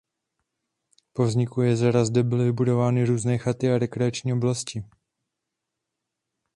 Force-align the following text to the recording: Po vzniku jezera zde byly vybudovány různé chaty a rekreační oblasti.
Po 1.13 1.25
vzniku 1.25 1.61
jezera 1.61 2.05
zde 2.05 2.23
byly 2.23 2.45
vybudovány 2.45 3.05
různé 3.05 3.37
chaty 3.37 3.71
a 3.71 3.77
rekreační 3.79 4.33
oblasti. 4.33 4.83